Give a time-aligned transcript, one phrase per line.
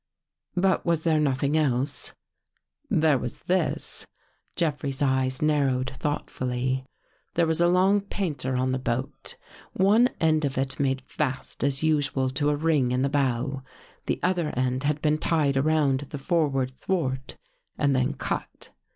[0.55, 2.15] "But was there nothing else?
[3.03, 4.07] ""There was this."
[4.55, 6.87] Jeffrey's eyes narrowed thoughtfully.
[7.35, 9.35] "There was a long painter on the boat,
[9.73, 13.61] one end of it made fast as usual to a ring in the bow.
[14.07, 17.37] The other end had been tied around the forward thwart
[17.77, 18.71] and then cut.